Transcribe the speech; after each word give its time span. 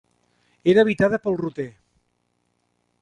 Era 0.73 0.81
habitada 0.85 1.19
pel 1.27 1.37
roter. 1.43 1.67